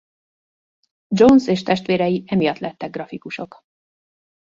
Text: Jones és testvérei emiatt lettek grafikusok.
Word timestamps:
Jones 1.09 1.47
és 1.47 1.63
testvérei 1.63 2.23
emiatt 2.27 2.57
lettek 2.57 2.89
grafikusok. 2.91 3.59